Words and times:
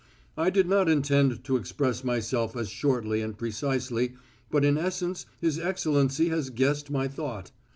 "I 0.35 0.49
did 0.49 0.67
not 0.67 0.89
intend 0.89 1.43
to 1.43 1.57
express 1.57 2.03
myself 2.03 2.55
as 2.57 2.69
shortly 2.71 3.21
and 3.21 3.37
precisely, 3.37 4.15
but 4.49 4.65
in 4.65 4.75
essence 4.75 5.27
his 5.39 5.59
Excellency 5.59 6.29
has 6.29 6.49
guessed 6.49 6.89
my 6.89 7.07
thought. 7.07 7.51